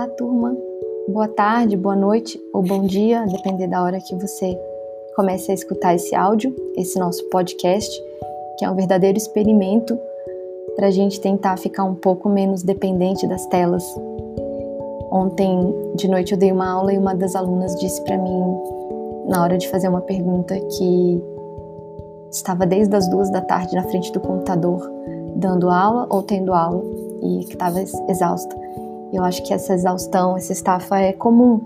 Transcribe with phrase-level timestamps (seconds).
[0.00, 0.56] Olá, turma.
[1.08, 4.58] Boa tarde, boa noite ou bom dia, depender da hora que você
[5.14, 8.02] comece a escutar esse áudio, esse nosso podcast,
[8.56, 9.98] que é um verdadeiro experimento
[10.74, 13.84] para a gente tentar ficar um pouco menos dependente das telas.
[15.12, 18.42] Ontem de noite eu dei uma aula e uma das alunas disse para mim,
[19.26, 21.22] na hora de fazer uma pergunta, que
[22.30, 24.80] estava desde as duas da tarde na frente do computador
[25.36, 26.82] dando aula ou tendo aula
[27.22, 28.59] e que estava exausta.
[29.12, 31.60] Eu acho que essa exaustão, essa estafa é comum.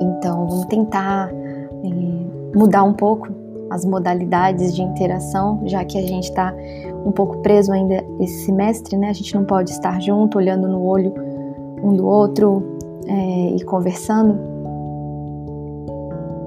[0.00, 3.28] Então, vamos tentar é, mudar um pouco
[3.70, 6.54] as modalidades de interação, já que a gente está
[7.04, 9.10] um pouco preso ainda esse semestre, né?
[9.10, 11.12] A gente não pode estar junto, olhando no olho
[11.82, 12.62] um do outro
[13.06, 14.38] é, e conversando.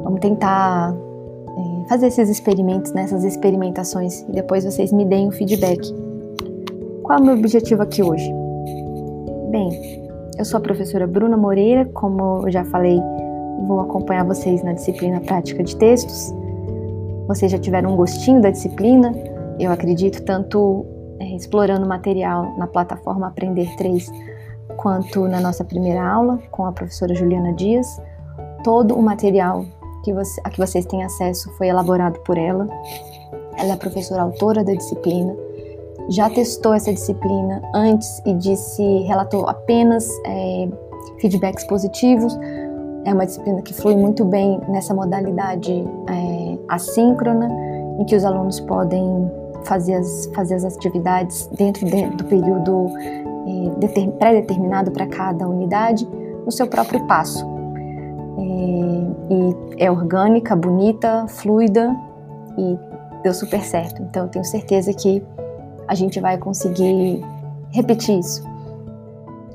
[0.04, 3.06] Vamos tentar é, fazer esses experimentos, né?
[3.24, 5.80] experimentações, e depois vocês me deem o feedback.
[7.04, 8.41] Qual é o meu objetivo aqui hoje?
[9.52, 12.98] Bem, eu sou a professora Bruna Moreira, como eu já falei,
[13.68, 16.34] vou acompanhar vocês na disciplina Prática de Textos.
[17.28, 19.14] Vocês já tiveram um gostinho da disciplina,
[19.60, 20.86] eu acredito, tanto
[21.20, 24.10] é, explorando material na plataforma Aprender 3,
[24.78, 28.02] quanto na nossa primeira aula com a professora Juliana Dias.
[28.64, 29.66] Todo o material
[30.06, 32.70] que você, a que vocês têm acesso foi elaborado por ela.
[33.58, 35.36] Ela é professora autora da disciplina
[36.10, 40.68] já testou essa disciplina antes e disse, relatou apenas é,
[41.20, 42.38] feedbacks positivos.
[43.06, 45.72] É uma disciplina que flui muito bem nessa modalidade
[46.10, 47.50] é, assíncrona,
[48.00, 49.32] em que os alunos podem
[49.64, 56.08] fazer as, fazer as atividades dentro de, do período é, pré-determinado para cada unidade,
[56.46, 57.46] no seu próprio passo.
[58.38, 61.96] É, e é orgânica, bonita, fluida
[62.58, 62.78] e
[63.24, 64.02] deu super certo.
[64.02, 65.24] Então, eu tenho certeza que
[65.92, 67.22] a gente vai conseguir
[67.70, 68.42] repetir isso,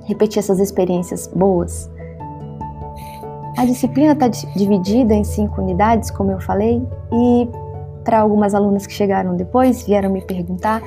[0.04, 1.90] repetir essas experiências boas.
[3.56, 7.48] A disciplina está dividida em cinco unidades, como eu falei, e
[8.04, 10.82] para algumas alunas que chegaram depois, vieram me perguntar,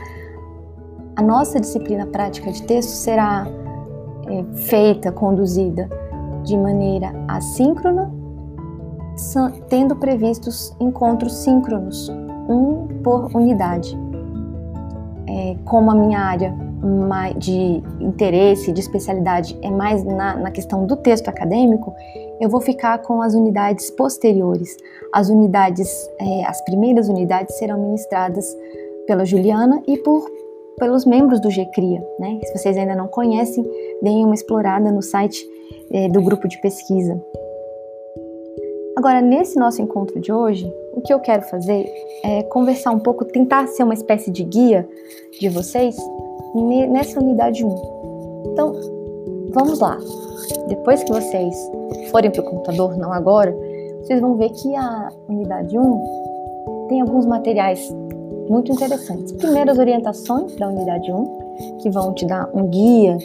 [1.16, 3.48] a nossa disciplina prática de texto será
[4.28, 5.90] é, feita, conduzida
[6.44, 8.14] de maneira assíncrona,
[9.68, 12.08] tendo previstos encontros síncronos,
[12.48, 13.98] um por unidade
[15.30, 16.54] é, como a minha área
[17.38, 21.94] de interesse, de especialidade é mais na, na, questão do texto acadêmico,
[22.40, 24.76] eu vou ficar com as unidades posteriores.
[25.14, 28.46] As unidades, é, as primeiras unidades serão ministradas
[29.06, 30.26] pela Juliana e por
[30.80, 32.02] pelos membros do GCRIA.
[32.18, 32.40] Né?
[32.46, 33.64] Se vocês ainda não conhecem,
[34.02, 35.46] deem uma explorada no site
[35.92, 37.22] é, do grupo de pesquisa.
[38.98, 41.90] Agora, nesse nosso encontro de hoje, o que eu quero fazer
[42.24, 44.88] é conversar um pouco, tentar ser uma espécie de guia
[45.40, 45.96] de vocês
[46.90, 47.76] nessa unidade 1.
[48.52, 48.74] Então,
[49.52, 49.98] vamos lá.
[50.68, 51.56] Depois que vocês
[52.12, 53.56] forem para o computador, não agora,
[54.02, 57.80] vocês vão ver que a unidade 1 tem alguns materiais
[58.50, 59.32] muito interessantes.
[59.34, 63.18] Primeiro, as orientações da unidade 1, que vão te dar um guia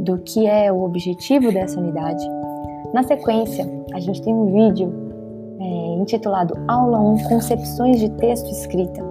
[0.00, 2.26] do que é o objetivo dessa unidade.
[2.92, 5.09] Na sequência, a gente tem um vídeo
[6.00, 9.02] intitulado Aula 1 Concepções de Texto e Escrita,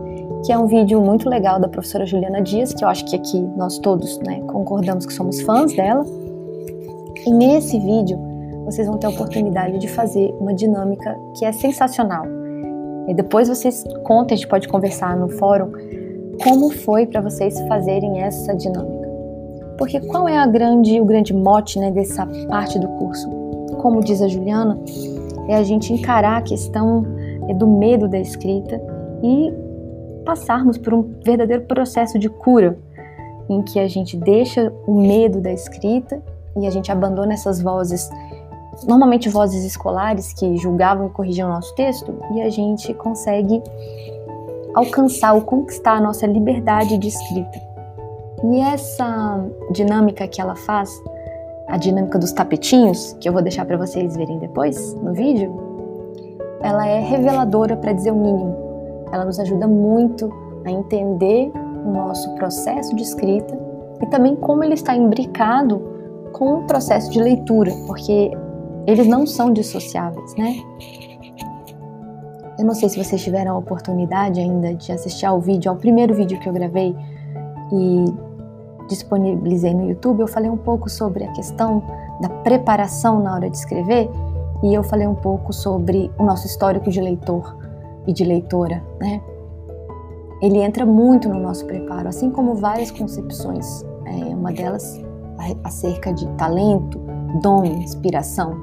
[0.45, 3.39] que é um vídeo muito legal da professora Juliana Dias, que eu acho que aqui
[3.55, 6.05] nós todos né, concordamos que somos fãs dela.
[7.25, 8.17] E nesse vídeo
[8.65, 12.25] vocês vão ter a oportunidade de fazer uma dinâmica que é sensacional.
[13.07, 15.71] E depois vocês contem, a gente pode conversar no fórum,
[16.43, 19.09] como foi para vocês fazerem essa dinâmica.
[19.77, 23.29] Porque qual é a grande, o grande mote né, dessa parte do curso?
[23.77, 24.77] Como diz a Juliana,
[25.49, 27.03] é a gente encarar a questão
[27.49, 28.79] é, do medo da escrita
[29.23, 29.51] e
[30.23, 32.77] passarmos por um verdadeiro processo de cura,
[33.49, 36.21] em que a gente deixa o medo da escrita
[36.55, 38.07] e a gente abandona essas vozes,
[38.87, 43.59] normalmente vozes escolares que julgavam e corrigiam o nosso texto, e a gente consegue
[44.75, 47.59] alcançar ou conquistar a nossa liberdade de escrita.
[48.43, 50.91] E essa dinâmica que ela faz
[51.69, 55.55] a dinâmica dos tapetinhos, que eu vou deixar para vocês verem depois no vídeo,
[56.61, 58.55] ela é reveladora para dizer o mínimo.
[59.11, 60.31] Ela nos ajuda muito
[60.65, 61.51] a entender
[61.85, 63.57] o nosso processo de escrita
[64.01, 65.81] e também como ele está imbricado
[66.33, 68.31] com o processo de leitura, porque
[68.85, 70.55] eles não são dissociáveis, né?
[72.57, 76.13] Eu não sei se vocês tiveram a oportunidade ainda de assistir ao vídeo, ao primeiro
[76.13, 76.95] vídeo que eu gravei
[77.71, 78.28] e
[78.89, 81.81] disponibilizei no YouTube, eu falei um pouco sobre a questão
[82.19, 84.09] da preparação na hora de escrever
[84.61, 87.55] e eu falei um pouco sobre o nosso histórico de leitor
[88.05, 89.21] e de leitora, né?
[90.41, 93.85] Ele entra muito no nosso preparo, assim como várias concepções.
[94.05, 94.99] É, uma delas
[95.63, 96.99] acerca de talento,
[97.41, 98.57] dom, inspiração.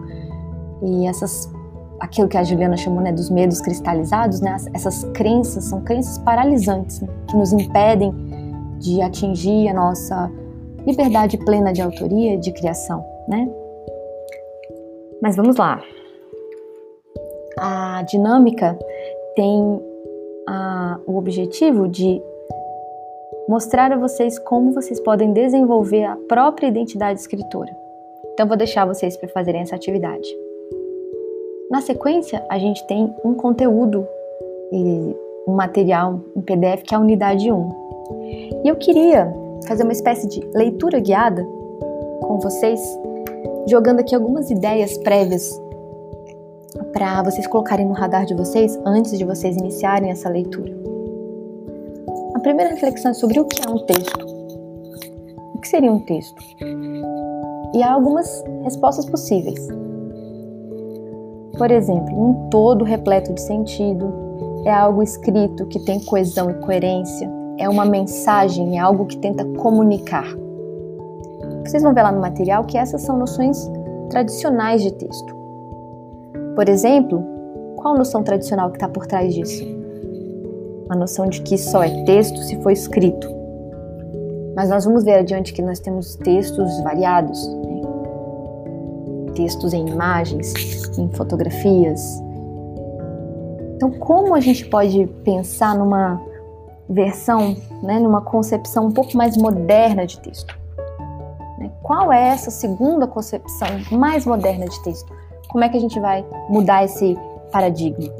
[0.83, 1.51] E essas
[2.01, 7.01] aquilo que a Juliana chamou né, dos medos cristalizados, né, essas crenças são crenças paralisantes
[7.01, 8.15] né, que nos impedem
[8.79, 10.31] de atingir a nossa
[10.87, 13.51] liberdade plena de autoria, de criação, né?
[15.21, 15.83] Mas vamos lá.
[17.59, 18.79] A dinâmica
[19.35, 19.83] tem
[20.47, 22.23] a, o objetivo de
[23.49, 27.75] mostrar a vocês como vocês podem desenvolver a própria identidade escritora.
[28.33, 30.29] Então, vou deixar vocês para fazerem essa atividade.
[31.71, 34.07] Na sequência, a gente tem um conteúdo
[34.71, 35.17] e
[35.49, 37.86] um material em PDF que é a unidade 1.
[38.65, 39.33] E eu queria
[39.67, 41.45] fazer uma espécie de leitura guiada
[42.23, 42.81] com vocês,
[43.67, 45.61] jogando aqui algumas ideias prévias
[46.93, 50.73] para vocês colocarem no radar de vocês antes de vocês iniciarem essa leitura.
[52.35, 54.27] A primeira reflexão é sobre o que é um texto.
[55.55, 56.43] O que seria um texto?
[57.75, 59.67] E há algumas respostas possíveis.
[61.59, 64.13] Por exemplo, um todo repleto de sentido,
[64.65, 69.45] é algo escrito que tem coesão e coerência, é uma mensagem, é algo que tenta
[69.45, 70.27] comunicar.
[71.65, 73.71] Vocês vão ver lá no material que essas são noções
[74.11, 75.35] tradicionais de texto.
[76.55, 77.23] Por exemplo,
[77.77, 79.65] qual noção tradicional que está por trás disso?
[80.89, 83.29] A noção de que só é texto se for escrito.
[84.55, 87.39] Mas nós vamos ver adiante que nós temos textos variados,
[89.35, 90.53] textos em imagens,
[90.99, 92.23] em fotografias.
[93.75, 96.21] Então, como a gente pode pensar numa
[96.89, 100.57] versão, né, numa concepção um pouco mais moderna de texto?
[101.59, 105.13] Né, qual é essa segunda concepção mais moderna de texto?
[105.49, 107.17] Como é que a gente vai mudar esse
[107.51, 108.13] paradigma?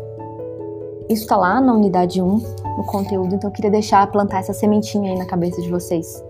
[1.09, 5.13] Isso está lá na unidade 1, no conteúdo, então eu queria deixar plantar essa sementinha
[5.13, 6.25] aí na cabeça de vocês.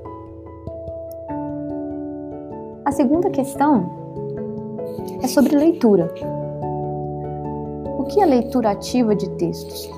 [2.85, 3.91] A segunda questão
[5.23, 6.13] é sobre leitura.
[7.99, 9.91] O que é leitura ativa de textos?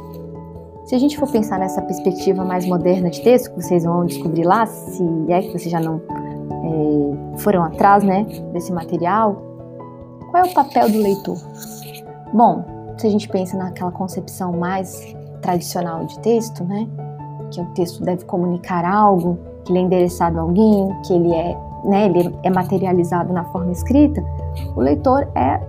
[0.89, 4.45] Se a gente for pensar nessa perspectiva mais moderna de texto, que vocês vão descobrir
[4.45, 8.25] lá, se é que vocês já não é, foram atrás né,
[8.55, 9.37] desse material,
[10.31, 11.37] qual é o papel do leitor?
[12.33, 12.65] Bom,
[12.97, 16.89] se a gente pensa naquela concepção mais tradicional de texto, né,
[17.51, 21.55] que o texto deve comunicar algo, que ele é endereçado a alguém, que ele é,
[21.85, 24.25] né, ele é materializado na forma escrita,
[24.75, 25.61] o leitor é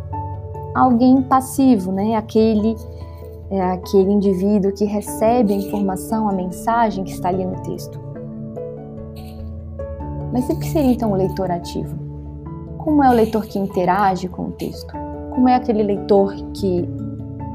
[0.74, 2.16] alguém passivo, né?
[2.16, 2.76] Aquele
[3.50, 8.00] é aquele indivíduo que recebe a informação, a mensagem que está ali no texto.
[10.32, 11.98] Mas o que seria então o leitor ativo?
[12.78, 14.94] Como é o leitor que interage com o texto?
[15.32, 16.88] Como é aquele leitor que,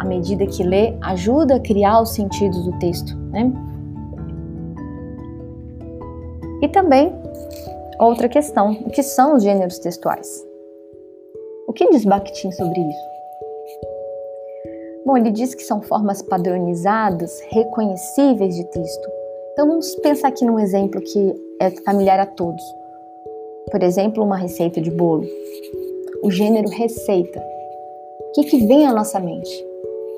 [0.01, 3.53] à medida que lê, ajuda a criar os sentidos do texto, né?
[6.61, 7.13] E também
[8.01, 10.45] outra questão: o que são os gêneros textuais?
[11.69, 13.14] O que diz Bakhtin sobre isso?
[15.07, 19.09] Bom, ele diz que são formas padronizadas, reconhecíveis de texto.
[19.53, 22.65] Então vamos pensar aqui num exemplo que é familiar a todos.
[23.71, 25.25] Por exemplo, uma receita de bolo.
[26.23, 27.41] O gênero receita.
[28.21, 29.51] O que, que vem à nossa mente?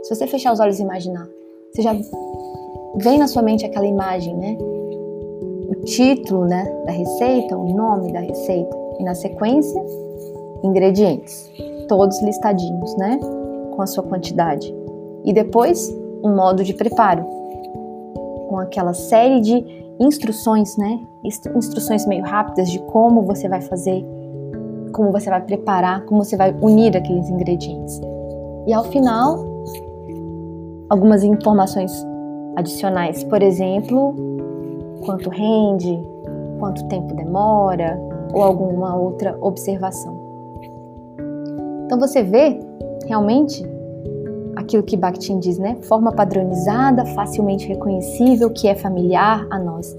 [0.04, 1.28] Se você fechar os olhos e imaginar,
[1.72, 1.92] você já
[2.96, 4.56] vem na sua mente aquela imagem, né?
[5.68, 8.76] O título né, da receita, o nome da receita.
[8.98, 9.84] E na sequência,
[10.62, 11.50] ingredientes,
[11.88, 13.18] todos listadinhos, né?
[13.74, 14.75] Com a sua quantidade.
[15.26, 15.92] E depois,
[16.22, 17.24] um modo de preparo,
[18.48, 21.00] com aquela série de instruções, né?
[21.24, 24.06] Instruções meio rápidas de como você vai fazer,
[24.92, 28.00] como você vai preparar, como você vai unir aqueles ingredientes.
[28.66, 29.44] E ao final,
[30.88, 31.92] algumas informações
[32.54, 34.14] adicionais, por exemplo,
[35.04, 36.00] quanto rende,
[36.58, 38.00] quanto tempo demora,
[38.32, 40.16] ou alguma outra observação.
[41.84, 42.58] Então você vê
[43.06, 43.64] realmente
[44.56, 45.76] aquilo que Bakhtin diz, né?
[45.82, 49.94] Forma padronizada, facilmente reconhecível, que é familiar a nós.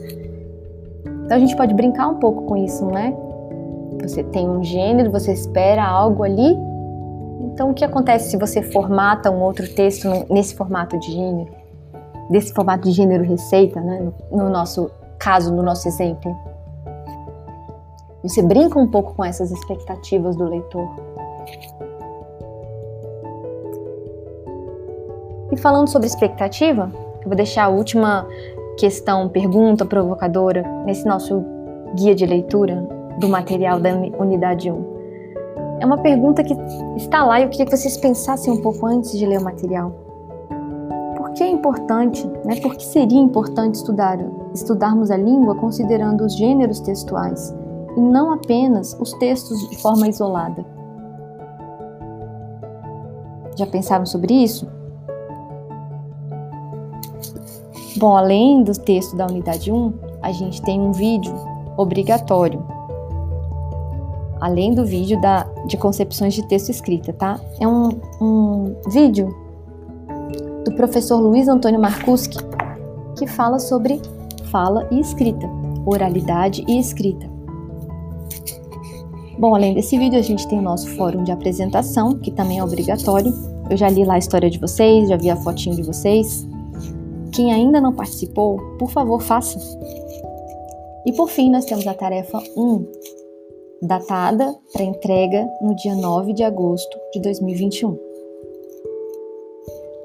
[1.26, 3.14] Então a gente pode brincar um pouco com isso, não é?
[4.02, 6.58] Você tem um gênero, você espera algo ali.
[7.42, 11.52] Então o que acontece se você formata um outro texto nesse formato de gênero?
[12.30, 14.12] Desse formato de gênero receita, né?
[14.32, 16.36] No nosso caso, no nosso exemplo.
[18.24, 21.07] Você brinca um pouco com essas expectativas do leitor.
[25.62, 28.28] Falando sobre expectativa, eu vou deixar a última
[28.78, 31.44] questão, pergunta provocadora nesse nosso
[31.96, 32.88] guia de leitura
[33.20, 34.98] do material da unidade 1.
[35.80, 36.56] É uma pergunta que
[36.96, 39.92] está lá e eu queria que vocês pensassem um pouco antes de ler o material.
[41.18, 42.56] Por que é importante, né?
[42.62, 44.20] Por que seria importante estudar,
[44.54, 47.56] estudarmos a língua considerando os gêneros textuais
[47.96, 50.64] e não apenas os textos de forma isolada.
[53.56, 54.77] Já pensaram sobre isso?
[57.98, 61.34] Bom, além do texto da unidade 1, a gente tem um vídeo
[61.76, 62.64] obrigatório.
[64.40, 67.40] Além do vídeo da, de concepções de texto escrita, tá?
[67.60, 67.90] É um,
[68.22, 69.36] um vídeo
[70.64, 72.38] do professor Luiz Antônio Marcuski
[73.18, 74.00] que fala sobre
[74.52, 75.50] fala e escrita,
[75.84, 77.28] oralidade e escrita.
[79.40, 82.64] Bom, além desse vídeo, a gente tem o nosso fórum de apresentação, que também é
[82.64, 83.34] obrigatório.
[83.72, 86.48] Eu já li lá a história de vocês, já vi a fotinho de vocês.
[87.38, 89.60] Quem ainda não participou, por favor, faça.
[91.06, 92.86] E por fim, nós temos a tarefa 1,
[93.84, 97.96] datada para entrega no dia 9 de agosto de 2021.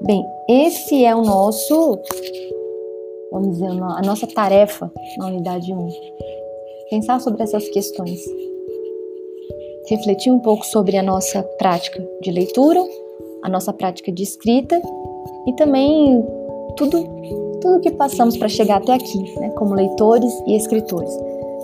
[0.03, 1.97] Bem, esse é o nosso,
[3.31, 5.89] vamos dizer, a nossa tarefa na unidade 1.
[6.91, 8.21] Pensar sobre essas questões
[9.87, 12.79] refletir um pouco sobre a nossa prática de leitura,
[13.43, 14.79] a nossa prática de escrita
[15.47, 16.23] e também
[16.75, 17.03] tudo,
[17.61, 21.11] tudo que passamos para chegar até aqui, né, como leitores e escritores.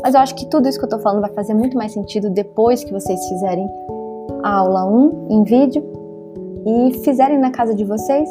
[0.01, 2.29] Mas eu acho que tudo isso que eu estou falando vai fazer muito mais sentido
[2.29, 3.69] depois que vocês fizerem
[4.43, 5.83] a aula 1 em vídeo
[6.65, 8.29] e fizerem na casa de vocês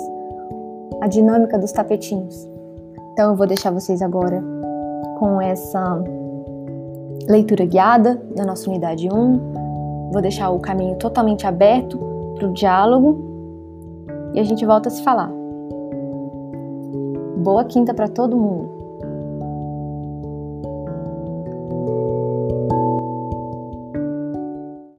[1.01, 2.49] a dinâmica dos tapetinhos.
[3.13, 4.43] Então eu vou deixar vocês agora
[5.19, 6.03] com essa
[7.29, 9.59] leitura guiada da nossa unidade 1,
[10.13, 11.99] Vou deixar o caminho totalmente aberto
[12.37, 13.19] para o diálogo
[14.35, 15.38] e a gente volta a se falar.
[17.39, 18.78] Boa quinta para todo mundo!